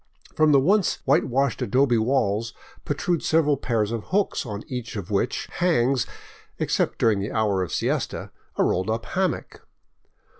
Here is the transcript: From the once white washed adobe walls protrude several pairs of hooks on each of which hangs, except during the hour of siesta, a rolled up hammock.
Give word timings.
From 0.33 0.51
the 0.51 0.59
once 0.59 0.97
white 1.05 1.25
washed 1.25 1.61
adobe 1.61 1.99
walls 1.99 2.55
protrude 2.85 3.21
several 3.21 3.55
pairs 3.55 3.91
of 3.91 4.05
hooks 4.05 4.47
on 4.47 4.63
each 4.65 4.95
of 4.95 5.11
which 5.11 5.47
hangs, 5.57 6.07
except 6.57 6.97
during 6.97 7.19
the 7.19 7.31
hour 7.31 7.61
of 7.61 7.71
siesta, 7.71 8.31
a 8.57 8.63
rolled 8.63 8.89
up 8.89 9.05
hammock. 9.05 9.61